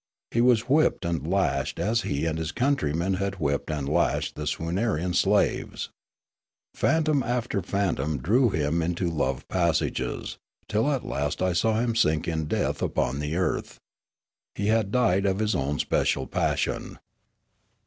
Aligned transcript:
He 0.31 0.41
was 0.41 0.67
whipped 0.67 1.05
and 1.05 1.27
lashed 1.29 1.79
as 1.79 2.01
he 2.01 2.25
and 2.25 2.39
his 2.39 2.51
countrymen 2.51 3.13
had 3.21 3.35
whipped 3.35 3.69
and 3.69 3.87
lashed 3.87 4.33
the 4.33 4.47
Swoonarian 4.47 5.13
slaves. 5.13 5.91
Phantom 6.73 7.21
after 7.21 7.61
phantom 7.61 8.17
drew 8.17 8.49
him 8.49 8.81
into 8.81 9.11
love 9.11 9.47
passages, 9.47 10.39
till 10.67 10.89
at 10.91 11.05
last 11.05 11.39
I 11.43 11.53
saw 11.53 11.79
him 11.79 11.95
sink 11.95 12.27
in 12.27 12.45
death 12.45 12.81
upon 12.81 13.19
the 13.19 13.35
earth. 13.35 13.77
He 14.55 14.69
had 14.69 14.89
died 14.89 15.27
of 15.27 15.37
his 15.37 15.53
own 15.53 15.77
special 15.77 16.25
passion. 16.25 16.97